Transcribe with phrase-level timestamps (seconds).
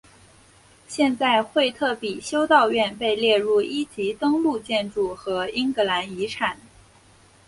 [0.87, 6.57] 现在惠特比修道院被列入一级登录建筑和英格兰遗产。